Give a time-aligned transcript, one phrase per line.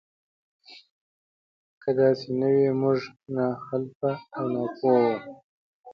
[1.81, 2.99] که داسې نه وي موږ
[3.35, 5.33] ناخلفه او ناپوهه وو.